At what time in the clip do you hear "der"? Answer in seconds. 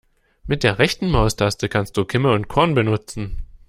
0.63-0.79